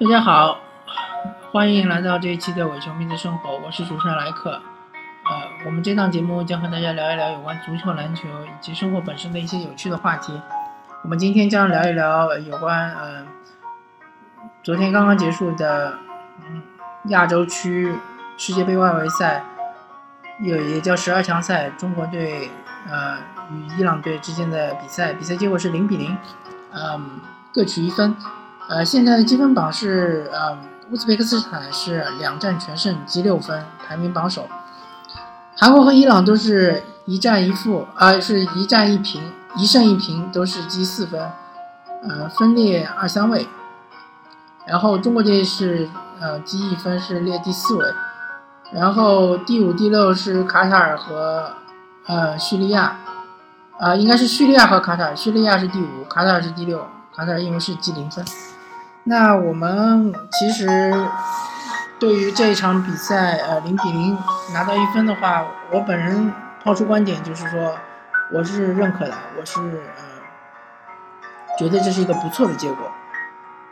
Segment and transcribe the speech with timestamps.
[0.00, 0.60] 大家好，
[1.50, 4.52] 欢迎来到这一期的伪球迷的生活，我是主持人莱克。
[4.52, 10.40] 呃，我们这档节目将和大家聊一聊有关足球、篮球以及生活本身的一些有趣的话题。
[11.02, 13.26] 我们今天将聊一聊有关呃
[14.62, 15.98] 昨天刚刚结束的
[17.06, 17.92] 亚洲区
[18.36, 19.42] 世界杯外围赛，
[20.40, 22.48] 也也叫十二强赛，中国队
[22.88, 23.16] 呃
[23.50, 26.16] 与伊朗队之间的比赛，比赛结果是零比零，
[26.72, 27.18] 嗯，
[27.52, 28.14] 各取一分。
[28.68, 30.58] 呃，现在的积分榜是，呃，
[30.90, 34.46] 乌兹别克斯坦是两战全胜，积六分，排名榜首。
[35.56, 39.22] 韩国和伊朗都是一战一负，啊，是一战一平，
[39.56, 41.18] 一胜一平，都是积四分，
[42.06, 43.48] 呃，分列二三位。
[44.66, 45.88] 然后中国队是，
[46.20, 47.86] 呃，积一分是列第四位。
[48.70, 51.52] 然后第五、第六是卡塔尔和，
[52.06, 52.98] 呃，叙利亚，
[53.78, 58.22] 啊，应该是叙利亚和卡塔尔，叙利亚是第五，卡塔尔是第六，卡塔尔因为是积零分。
[59.08, 60.68] 那我们其实
[61.98, 64.18] 对于这一场比赛，呃，零比零
[64.52, 66.30] 拿到一分的话，我本人
[66.62, 67.74] 抛出观点就是说，
[68.30, 69.58] 我是认可的，我是
[69.96, 70.04] 呃，
[71.58, 72.92] 觉得这是一个不错的结果。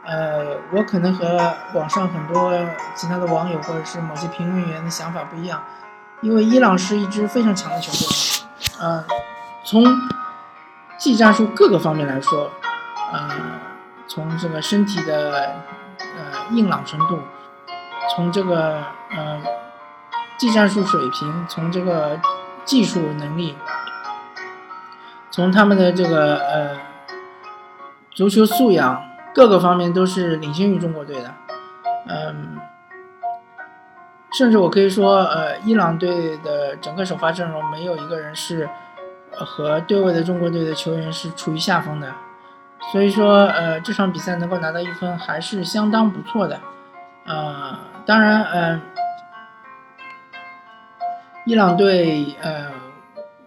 [0.06, 2.58] 呃，我可能和网上很多
[2.94, 5.62] 其他的网友或者是某些评论员的想法不一样，
[6.22, 8.08] 因为伊朗是一支非常强的球队，
[8.80, 9.04] 呃，
[9.64, 9.84] 从
[10.96, 12.50] 技战术各个方面来说，
[13.12, 13.75] 呃。
[14.08, 15.56] 从这个身体的
[15.98, 17.18] 呃硬朗程度，
[18.14, 19.40] 从这个呃
[20.38, 22.20] 技战术水平，从这个
[22.64, 23.56] 技术能力，
[25.30, 26.78] 从他们的这个呃
[28.10, 29.02] 足球素养
[29.34, 31.34] 各个方面都是领先于中国队的，
[32.08, 32.58] 嗯，
[34.32, 38.68] 甚至我可以说，呃，伊朗队的整个首发阵容没有一个人是
[39.32, 42.14] 和对位的中国队的球员是处于下风的。
[42.92, 46.60] 所以说，呃，这场比赛能够拿到一分还是相当不错的，
[47.26, 47.76] 呃，
[48.06, 48.80] 当然，呃，
[51.44, 52.70] 伊朗队，呃，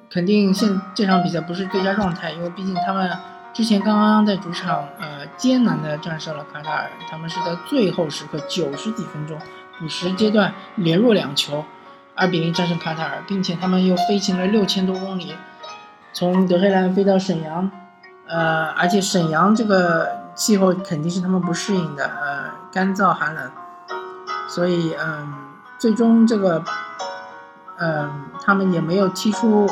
[0.09, 3.09] 肯定现这场比赛不是最佳状态，因为毕竟他们
[3.53, 9.37] 之前刚刚在主场，呃，艰难的战胜了卡塔尔，他们是在最后时刻九十几分钟
[9.79, 11.63] 补时阶段连入两球，
[12.13, 15.33] 二比零战胜卡塔尔，并且他们又飞行了六千多公里，
[16.11, 17.71] 从德黑兰飞到沈阳。
[18.29, 23.51] 呃，而且沈阳这个气候肯定是他们不适应的，呃，干燥寒冷，
[24.47, 25.33] 所以，嗯，
[25.79, 26.63] 最终这个，
[27.79, 29.67] 嗯，他们也没有踢出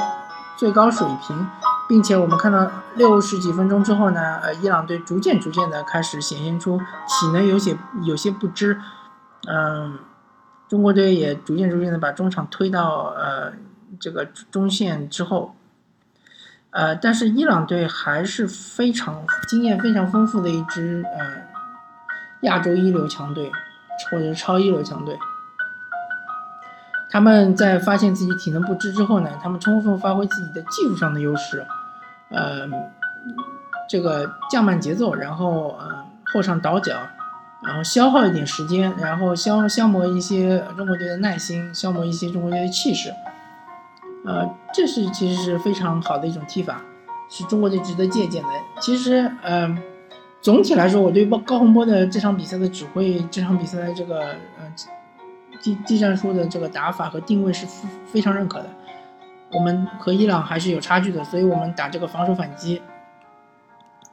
[0.55, 1.47] 最高水平，
[1.87, 8.81] 并且我们看到六十几分钟之后呢，呃，伊朗队逐渐逐渐的开始显现出体能有些有些不支，
[9.47, 9.99] 嗯，
[10.67, 13.53] 中国队也逐渐逐渐的把中场推到呃
[13.99, 15.53] 这个中线之后。
[16.77, 21.41] 呃，但是伊朗队还是非常经验非常丰富的一支呃
[22.41, 23.51] 亚洲一流强队，
[24.11, 25.17] 或者超一流强队。
[27.09, 31.65] 他们在发现自己体能不支之后呢，他们充分发挥自己的技术上的优势，
[32.29, 32.69] 呃，
[33.89, 36.93] 这个降慢节奏，然后呃后场倒脚，
[37.65, 43.11] 然后消耗一点时间，然后消消磨一些中国队的耐心，消磨一些中国队的气势。
[44.27, 46.81] 呃，这是其实是非常好的一种踢法，
[47.29, 48.49] 是中国队值得借鉴的。
[48.81, 49.81] 其实，嗯，
[50.41, 54.19] 总体来说，我对高洪波的这场比赛的指挥，这场比赛的这个
[54.59, 54.73] 呃
[55.61, 57.65] 技技战术的这个打法和定位是
[58.05, 58.65] 非常认可的。
[59.53, 62.81] 我们和伊朗还是有差距的，所以我们打这个防守反击，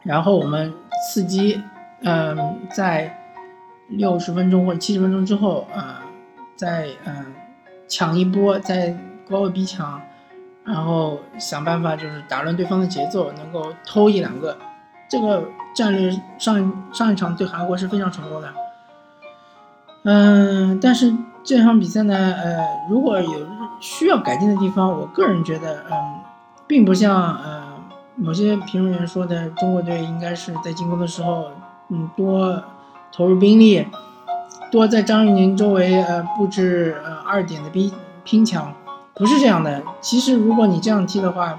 [0.05, 0.73] 然后我们
[1.13, 1.61] 伺机，
[2.03, 3.19] 嗯，在
[3.89, 5.97] 六十分钟或者七十分钟之后，呃，
[6.55, 7.35] 再嗯
[7.89, 8.97] 抢一波，在。
[9.29, 10.01] 高位逼抢，
[10.65, 14.57] 然后想办法就是打乱对方的节奏，能够偷一两个。
[15.09, 18.53] 这个战略上上一场对韩国是非常成功的。
[20.03, 23.47] 嗯，但是这场比赛呢，呃，如果有
[23.81, 26.21] 需要改进的地方，我个人觉得，嗯，
[26.67, 27.63] 并不像呃
[28.17, 31.51] 某些评论员说的，中国队应该是在进攻的时候，
[31.91, 32.63] 嗯，多
[33.13, 33.87] 投入兵力，
[34.71, 37.93] 多在张玉宁周围呃布置呃二点的逼
[38.25, 38.75] 拼抢。
[39.15, 41.59] 不是这样的，其实如果你这样踢的话，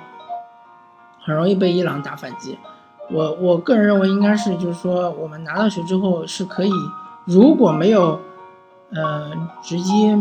[1.24, 2.60] 很容易被伊朗打反击。
[3.10, 6.72] 我我个人认为应该是，就是说我们拿到球之后是可以，
[7.24, 8.20] 如果没有，
[8.92, 9.32] 呃，
[9.62, 10.18] 直接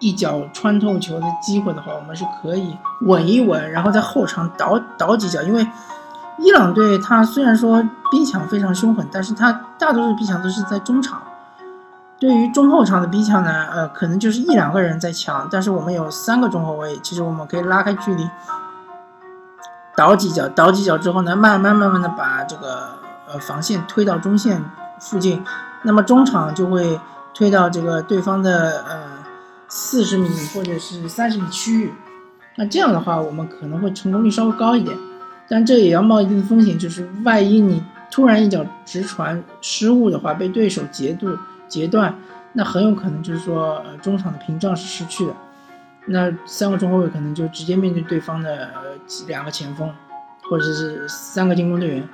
[0.00, 5.40] 一脚穿透球的机会的话，我们是可以稳一稳，然后在后场倒倒几脚。
[5.42, 5.64] 因为
[6.38, 11.22] 伊朗队他虽然说逼抢非常凶狠，但是他大多数逼抢都是在中场。
[12.20, 18.28] 对于中后场的逼抢呢，呃，可能就是一两个人在抢，但是我们有三个中后卫，其实我们可以拉开距离，
[19.96, 22.88] 倒几脚，倒几脚之后呢，慢慢慢慢的把这个
[23.28, 24.64] 呃防线推到中线
[25.00, 25.44] 附近。
[25.82, 26.98] 那么中场就会
[27.32, 28.98] 推到这个对方的呃
[29.68, 31.94] 四十米或者是三十米区域。
[32.56, 34.98] 那这样的话，我们可能会成功率稍微高一点，
[35.48, 37.80] 但这也要冒一定的风险，就是万一你
[38.10, 41.38] 突然一脚直传失误的话，被对手截住
[41.68, 42.14] 截断，
[42.54, 45.32] 那很有可能就是说，中场的屏障是失去的，
[46.06, 48.70] 那三个中后卫可能就直接面对对方的
[49.26, 49.92] 两个前锋，
[50.50, 52.08] 或者是三个进攻队员，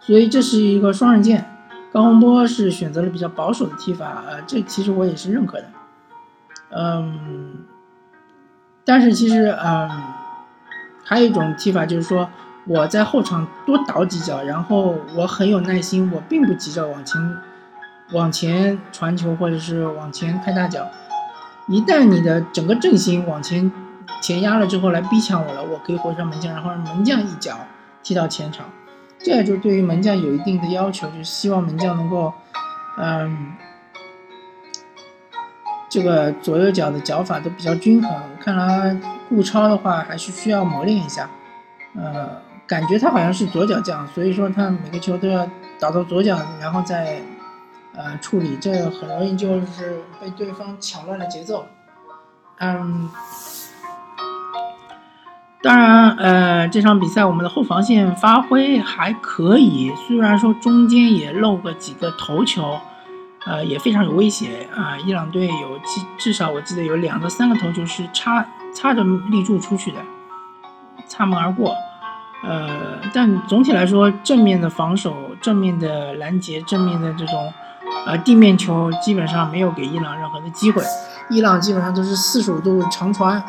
[0.00, 1.50] 所以这是一个双刃剑。
[1.92, 5.64] 高洪波是选择了比较保守的踢法，呃，这其实我也是认可的，
[6.70, 7.64] 嗯。
[8.88, 9.90] 但是其实，嗯，
[11.02, 12.28] 还有一种踢法就是说，
[12.66, 17.20] 我在后场多倒几脚，然后我很有耐心，我并不急着往前
[18.12, 20.86] 往前传球或者是往前开大脚。
[21.68, 23.70] 一旦你的整个阵型往前
[24.20, 27.58] 前压了之后来逼抢我了，我可以回上门将，然后让门将一脚
[28.02, 28.66] 踢到前场。
[29.18, 32.32] 这就对于门将有一定的要求，就是希望门将能够，
[32.98, 33.54] 嗯。
[35.88, 38.94] 这个左右脚的脚法都比较均衡，看来
[39.28, 41.30] 顾超的话还是需要磨练一下。
[41.94, 42.28] 呃，
[42.66, 45.48] 感觉他好像是左脚将，所以说他每个球都要
[45.78, 47.22] 打到左脚，然后再
[47.96, 51.66] 呃处理，这很容易就是被对方抢乱了节奏。
[52.58, 53.10] 嗯，
[55.62, 62.78] 当然，呃，这场比赛我们的后防线发挥还可以，虽然说中间也漏个几个头球。
[63.48, 64.98] 呃，也非常有威胁啊！
[64.98, 68.44] 伊朗队有至至少我记得有两个三个头球是插
[68.74, 69.98] 插着立柱出去的，
[71.06, 71.72] 擦门而过。
[72.42, 77.52] 呃，但总体来说，正面的防守、正面的拦截、正面的这种
[78.06, 80.82] 呃地面球，基本上没有给伊朗任何的机会。
[81.28, 83.42] 伊朗基本上都是四十五度长传。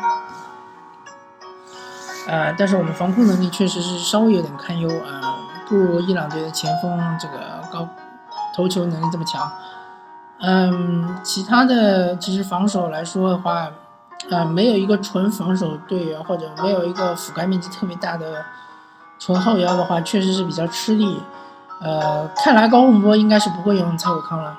[2.26, 5.36] 呃，但是我们防控能力确实是稍微有点堪忧啊，
[5.68, 7.88] 不如伊朗队的前锋这个高
[8.54, 9.50] 投球能力这么强。
[10.40, 13.70] 嗯，其他的其实防守来说的话，
[14.28, 18.44] 呃，没有一个纯防守队员，或者没有一个覆盖面积特别大的
[19.18, 21.22] 纯后腰的话，确实是比较吃力。
[21.80, 24.58] 呃，看来高洪波应该是不会用蔡伟康了。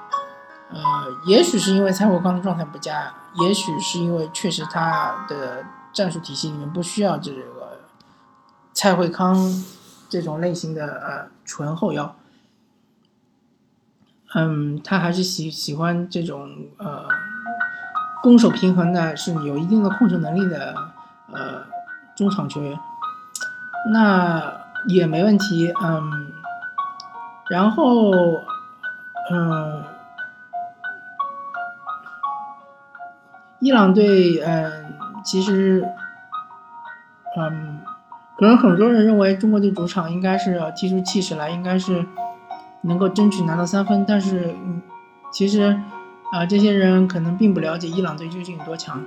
[0.72, 0.80] 呃，
[1.26, 3.12] 也许是因为蔡伟康的状态不佳，
[3.42, 7.80] 也许是因为确实他的战术体系里面不需要这个
[8.74, 9.36] 蔡慧康
[10.08, 12.16] 这种类型的呃纯后腰。
[14.36, 17.08] 嗯，他还是喜喜欢这种呃
[18.22, 20.76] 攻守平衡的，是有一定的控制能力的
[21.34, 21.64] 呃
[22.16, 22.80] 中场球员，
[23.92, 25.74] 那也没问题。
[25.82, 26.32] 嗯，
[27.50, 28.12] 然后
[29.32, 29.84] 嗯，
[33.60, 34.94] 伊朗队嗯，
[35.24, 35.84] 其实
[37.38, 37.80] 嗯，
[38.38, 42.06] 可能很多人认为中国队主场应该是要踢出气势来，应该是。
[42.84, 44.82] 能够争取拿到三分，但是，嗯，
[45.34, 45.78] 其实，
[46.32, 49.04] 啊，这些人可能并不了解伊朗队究竟有多强。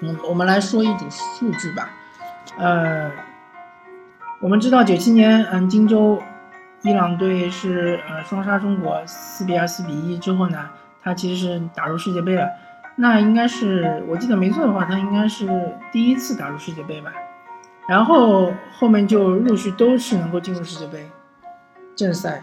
[0.00, 1.90] 嗯，我们来说一组数据吧。
[2.56, 3.10] 呃，
[4.40, 6.22] 我们知道九七年，嗯，荆州，
[6.82, 10.70] 伊朗队是呃双杀中国四比二、四比一之后呢，
[11.02, 12.48] 他其实是打入世界杯了。
[12.96, 17.12] 那应该是我记得没错的话，他应该是第一次打入世界杯吧。
[17.88, 21.08] 然后后面就陆续都是能够进入世界杯。
[21.96, 22.42] 正赛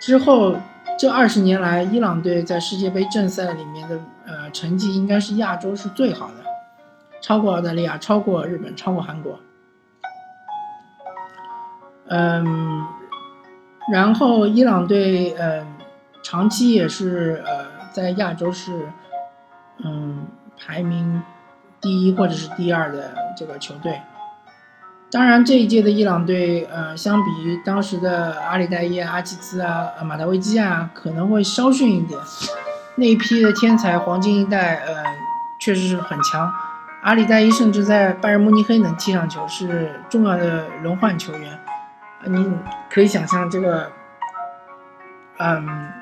[0.00, 0.56] 之后，
[0.98, 6.44] 这二十年来，伊朗队在世界杯正赛里面的呃成绩应该是亚洲是最好的，
[7.22, 9.38] 超过澳大利亚，超过日本，超过韩国。
[12.06, 12.84] 嗯，
[13.92, 15.66] 然后伊朗队呃
[16.22, 18.88] 长期也是呃在亚洲是
[19.84, 20.26] 嗯
[20.58, 21.22] 排名
[21.80, 24.00] 第一或者是第二的这个球队。
[25.10, 32.18] 当然，这一届的伊朗队，呃，相比于当时的阿里代耶、阿齐兹啊、马达维基啊，可能会稍逊一点。
[32.96, 35.04] 那一批的天才黄金一代，呃，
[35.60, 36.52] 确实是很强。
[37.02, 41.60] 阿里代伊甚至在拜仁慕尼黑能踢上球，是重要的轮换球员。
[42.26, 42.50] 你
[42.90, 43.90] 可以想象这个，
[45.38, 45.92] 嗯，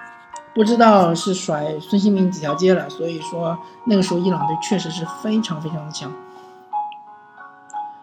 [0.55, 2.89] 不知道是甩孙兴民几条街了。
[2.89, 6.13] 所以说，那个时候伊朗队确实是非常非常的强。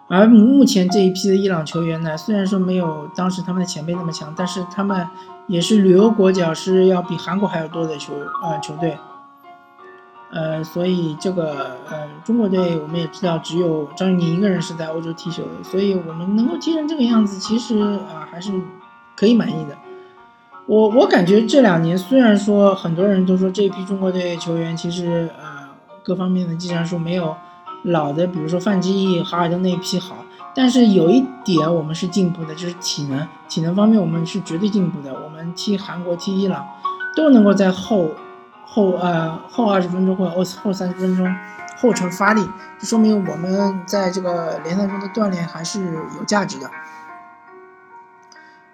[0.07, 5.07] 而目前这一批的伊朗球员呢，虽然说没有当时他们的前辈那么强，但是他们
[5.47, 8.97] 也是旅游国脚，是要比韩国还要多的球呃球队。
[10.31, 18.51] 呃，所以这个呃中国队我们也知道，只有张玉宁一个人是在欧洲踢球的，所以我们能够踢成这个样子，其实啊还是
[19.15, 19.77] 可以满意的。
[20.65, 25.67] 我我感觉这两年虽然说很多人都说这一批中国队球员其实呃
[26.03, 27.35] 各方面的技战术没有。
[27.83, 30.17] 老的，比如说范志毅、哈尔登那一批好，
[30.53, 35.13] 但是有一点我们是进步的，就是体能，体能方面我们是绝对进步的。
[35.23, 36.67] 我们踢韩国、踢伊朗，
[37.15, 38.09] 都能够在后
[38.71, 41.35] 后呃后二十分钟或者后后三十分钟
[41.77, 42.47] 后程发力，
[42.79, 45.83] 就说明我们在这个联赛中的锻炼还是
[46.17, 46.69] 有价值的。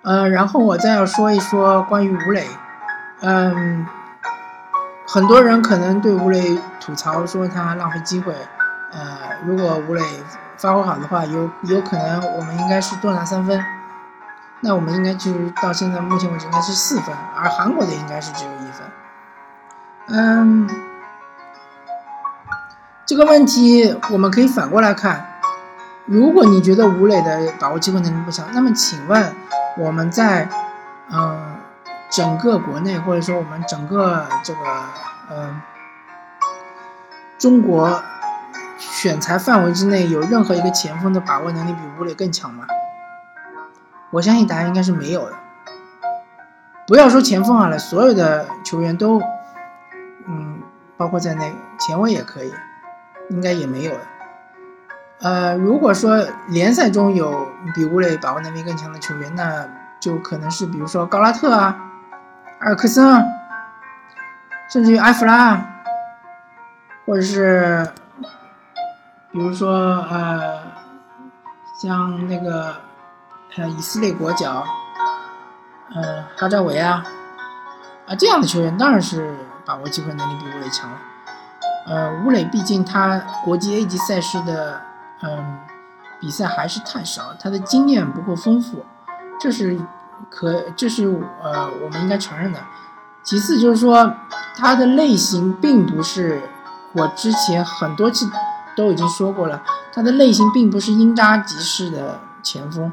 [0.02, 2.48] 呃，然后我再要说一说关于吴磊，
[3.22, 3.88] 嗯，
[5.08, 8.34] 很多人可能对吴磊吐槽说他浪费机会，
[8.92, 9.00] 呃，
[9.46, 10.02] 如果吴磊
[10.58, 13.64] 发挥好的话，有有可能我们应该是多拿三分，
[14.60, 18.86] 那我们应该就是到现在目前为止应该是四分，而韩国的应该是只有一分，
[20.07, 20.69] 嗯，
[23.05, 25.25] 这个问题我们可以反过来看，
[26.05, 29.33] 如果你觉得吴磊的把握机会能力不强，那么请问？
[29.77, 30.47] 我们在，
[31.12, 31.57] 嗯，
[32.09, 34.59] 整个国内或者说我们整个这个，
[35.29, 35.62] 嗯，
[37.38, 38.01] 中国
[38.77, 42.65] 选材范围之内，有任何一个前锋的把握能力比吴磊更强吗？
[44.12, 45.33] 我相信答案应该是没有的。
[46.88, 49.21] 不要说前锋好了，所有的球员都，
[50.27, 50.62] 嗯，
[50.98, 52.53] 包括在内，前卫也可以，
[53.29, 54.00] 应该也没有了。
[55.22, 59.67] 呃，如果说联赛中有比吴磊把握能力更强的球员，那
[60.00, 61.75] 就可能是比如说高拉特啊、
[62.60, 63.24] 埃尔克森啊，
[64.70, 65.58] 甚至于埃弗拉，
[67.05, 67.88] 或者是
[69.32, 69.72] 比如说
[70.10, 70.63] 呃，
[71.82, 72.75] 像那个
[73.55, 74.65] 呃以色列国脚，
[75.96, 77.03] 呃哈扎维啊
[78.05, 79.34] 啊这样的球员，当然是
[79.65, 80.98] 把握机会能力比吴磊强了。
[81.88, 84.81] 呃，吴磊毕竟他国际 A 级赛事的。
[85.24, 85.60] 嗯，
[86.19, 88.86] 比赛还是太少，他的经验不够丰富，
[89.39, 89.79] 这是
[90.29, 91.07] 可这是
[91.41, 92.60] 呃我们应该承认的。
[93.24, 94.13] 其次就是说，
[94.55, 96.41] 他的类型并不是
[96.91, 98.29] 我之前很多次
[98.75, 102.91] 都已经说过了，他的类型并不是英扎吉式的前锋。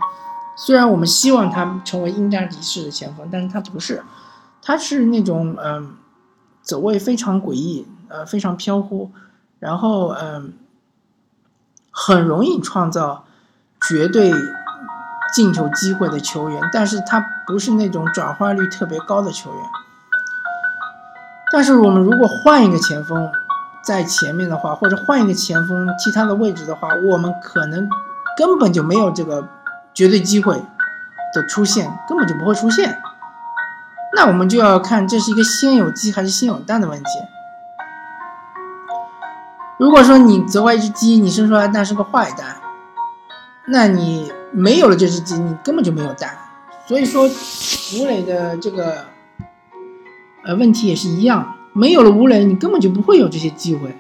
[0.55, 4.05] 虽然我们希望他成为英扎吉式的前锋，但是他不是，
[4.62, 5.97] 他是那种嗯
[6.62, 9.11] 走位非常诡异，呃非常飘忽，
[9.59, 10.54] 然后嗯。
[11.95, 13.26] 很容易创造
[13.87, 14.33] 绝对
[15.35, 19.62] 进球机会的球员，但是他不是那种转化率特别高的球员。
[21.52, 23.31] 但是我们如果换一个前锋
[23.85, 27.90] 在前面的话，或者换一个前锋踢他的位置的话，我们可能
[28.38, 29.47] 根本就没有这个
[29.92, 30.64] 绝对机会
[31.35, 33.02] 的出现，根本就不会出现。
[34.14, 37.11] 那我们就要看这是一个先有鸡还是先有蛋的问题。
[39.78, 42.57] 如果说你责怪一只鸡，你生出来蛋是个坏蛋，
[43.66, 46.37] 那你没有了这只鸡，你根本就没有蛋。
[46.87, 49.04] 所以说，吴磊的这个
[50.45, 53.97] 呃问题也是一样，没有了吴磊，你根本就不会有这些机会。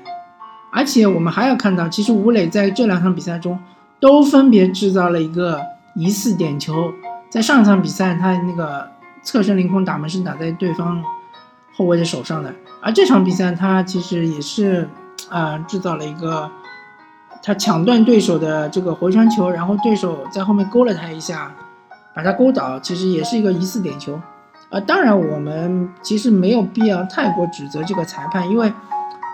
[0.70, 3.58] 而且我们还要看到，其实吴磊在这两场比赛中
[3.98, 5.60] 都分别制造了一个
[5.94, 6.92] 疑似点球。
[7.28, 8.88] 在上一场比赛，他那个
[9.22, 11.02] 侧身凌空打门是打在对方
[11.74, 14.88] 后卫的手上的，而这场比赛他其实也是。
[15.30, 16.50] 啊，制造了一个
[17.42, 21.54] 他抢断对手的这个回传球，然后对手在后面勾了他一下，
[22.12, 24.20] 把他勾倒，其实也是一个疑似点球。
[24.68, 28.68] 啊，当然我们其实没有必要太过指责这个裁判，因为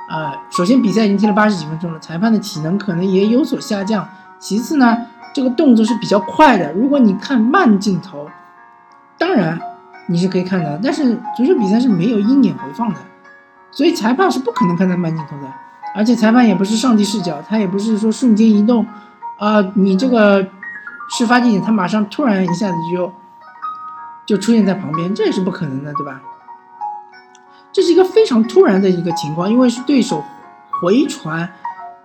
[0.08, 4.06] 啊，首先比赛已经踢了八十几分钟了，裁判的体能可能也有所下降。
[4.38, 8.28] 其次呢，这个动作是比较快的，如果你看慢镜头，
[9.16, 9.58] 当然
[10.08, 13.00] 你是可以看到，但是足球比赛是没有鹰眼回放的，
[13.70, 15.52] 所以裁判是不可能看到慢镜头的。
[15.94, 18.86] 而且裁判也不是上帝视角，他也不是说瞬间移动，
[19.38, 20.42] 啊，你这个
[21.10, 23.12] 事发地点他马上突然一下子就
[24.26, 26.20] 就出现在旁边，这也是不可能的，对吧？
[27.72, 30.22] 这是一个非常突然的一个情况，因为是对手
[30.80, 31.50] 回传，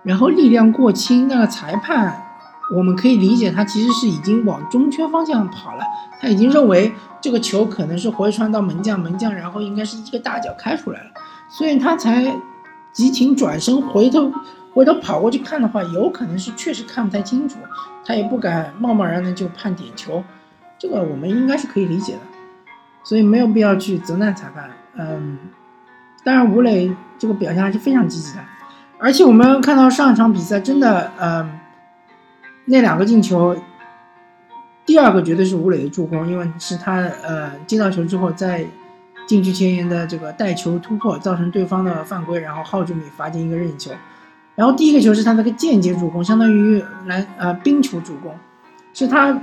[0.02, 2.23] 然后力量过轻，那个裁判
[2.70, 5.84] 我们可以理解他其实是已经往中圈方向跑了，
[6.20, 11.10] 他已经认为这个球可能是回传到门将，门将然后应该是一个大脚开出来了，
[11.48, 12.34] 所以他才。
[12.94, 14.32] 急停转身回头，
[14.72, 17.56] 回头跑过去看的话，有可能是确实看不太清楚，
[18.04, 20.22] 他也不敢贸贸然的就判点球，
[20.78, 22.20] 这个我们应该是可以理解的，
[23.02, 24.70] 所以没有必要去责难裁判。
[24.96, 25.38] 嗯，
[26.22, 28.44] 当然吴磊这个表现还是非常积极的，
[29.00, 31.50] 而且我们看到上一场比赛真的，嗯，
[32.66, 33.56] 那两个进球，
[34.86, 38.66] 第二个绝对是吴磊的助攻，因为是他呃接到球之后在。
[39.26, 43.90] 禁区前沿的这个带球突破，造成对方的犯规，然后浩俊米罚进一个任意球。
[44.54, 48.34] 然后第一个球是他那个间接助攻，相当于篮呃冰球助攻，
[48.92, 49.34] 是他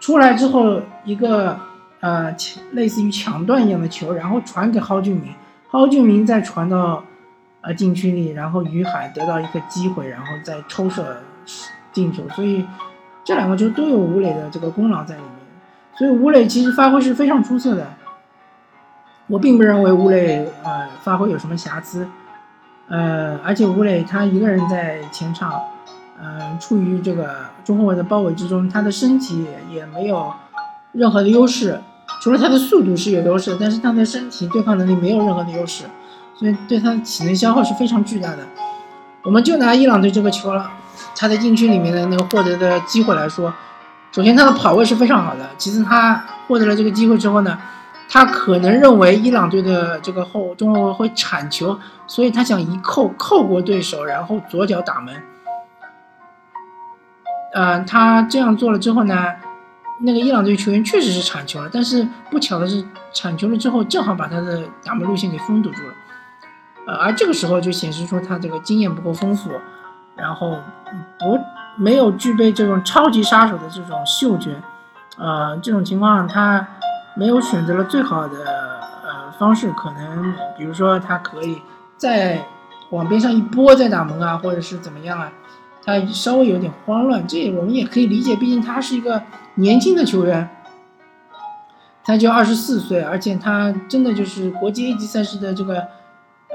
[0.00, 1.60] 出来之后一个
[2.00, 2.34] 呃
[2.70, 5.34] 类似于抢断一样的球，然后传给蒿俊明，
[5.68, 7.04] 浩俊明再传到
[7.60, 11.18] 呃禁区里，然后于海得到一个机会，然后再抽射
[11.92, 12.22] 进球。
[12.30, 12.64] 所以
[13.24, 15.30] 这两个球都有吴磊的这个功劳在里面，
[15.96, 17.86] 所以吴磊其实发挥是非常出色的。
[19.28, 22.06] 我并不认为吴磊呃发挥有什么瑕疵，
[22.88, 25.62] 呃，而且吴磊他一个人在前场，
[26.20, 30.32] 嗯，处于这个中后卫的包围之中，他的身体也没有
[30.90, 31.80] 任何的优势，
[32.20, 35.84] 除了他的速度是有优势，但是他的身体对抗能力没有任何的优势，
[36.34, 38.38] 所以对他的体能消耗是非常巨大的。
[39.22, 40.68] 我们就拿伊朗队这个球了。
[41.16, 43.52] 他在禁区里面的那个获得的机会来说，
[44.10, 45.48] 首先他的跑位是非常好的。
[45.56, 47.58] 其次他获得了这个机会之后呢，
[48.08, 55.14] 他可能认为伊朗队的这个后中后卫会铲球，所以他想一扣扣过对手，然后左脚打门。
[57.54, 59.28] 呃，他这样做了之后呢，
[60.00, 65.94] 那个伊朗队球员确实是铲球了，但是不巧的是铲球了之后正好把他的打门路线给封堵住了。
[66.86, 69.50] 呃，而这个时候就显示出他这个经验不够丰富。
[70.16, 70.58] 然后
[71.18, 71.38] 不
[71.76, 74.60] 没有具备这种超级杀手的这种嗅觉，
[75.16, 76.66] 呃，这种情况他
[77.14, 78.38] 没有选择了最好的
[79.02, 81.62] 呃方式，可能比如说他可以
[81.96, 82.44] 再
[82.90, 85.32] 往边上一拨再打门啊，或者是怎么样啊，
[85.82, 89.22] 他稍微有点慌乱，这我们也可以理解，毕竟他是一个
[89.54, 90.48] 年轻的球员，
[92.04, 95.86] 他就二十四岁，而且他真的就是国际 A 级赛事的这个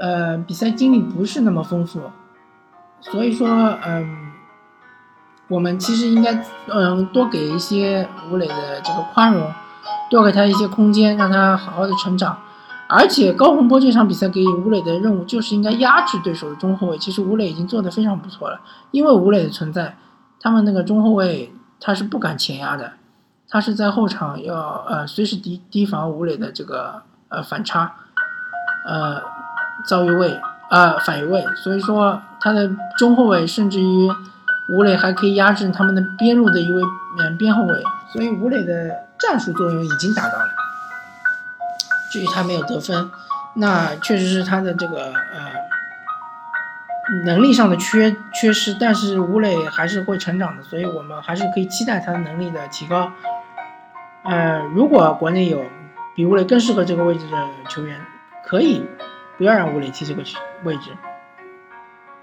[0.00, 2.00] 呃比赛经历不是那么丰富。
[3.00, 3.48] 所以说，
[3.86, 4.32] 嗯，
[5.48, 9.50] 我们其实应该，嗯，多给一些吴磊的这个宽容，
[10.10, 12.38] 多给他一些空间，让他好好的成长。
[12.88, 16.98] 而且高洪波这场比赛给予吴磊的任务就是应该压制对手的中后卫。
[16.98, 19.96] 其实吴磊已经做得非常不错了，因为吴磊的存在，
[20.40, 22.92] 他们那个中后卫他是不敢前压的，
[23.48, 27.94] 他是在后场要呃随时提提防吴磊的这个呃反差，
[28.84, 29.20] 呃
[29.86, 30.40] 遭越位。
[30.70, 34.08] 呃，反越位，所以说他的中后卫甚至于
[34.70, 36.82] 吴磊还可以压制他们的边路的一位
[37.18, 40.48] 嗯边后卫，所以吴磊的战术作用已经达到了。
[42.10, 43.10] 至于他没有得分，
[43.56, 45.52] 那确实是他的这个呃
[47.26, 53.12] 能力上的缺缺失，但是吴磊还是会成长的，所以我们还是可以期待他的能力的提高。
[54.24, 55.62] 呃，如果国内有
[56.16, 57.36] 比吴磊更适合这个位置的
[57.68, 58.00] 球员，
[58.46, 58.86] 可以。
[59.36, 60.22] 不要让吴磊踢这个
[60.64, 60.90] 位置，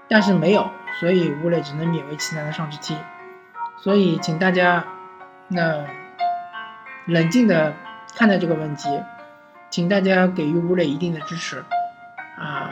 [0.08, 2.96] 但是没有，所以吴磊只能勉为其难的上去踢。
[3.78, 4.84] 所以，请大家
[5.48, 5.84] 那
[7.06, 7.74] 冷静的
[8.16, 8.88] 看待这个问题，
[9.68, 11.62] 请大家给予吴磊一定的支持。
[12.38, 12.70] 啊，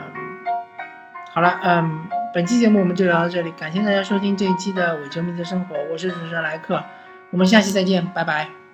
[1.33, 6.83] 好了，嗯，本期节目我们就聊到这里，感谢大家收听这一期的伪球迷的生活，我是主持人莱克，
[7.31, 8.64] 我们下期再见，拜拜。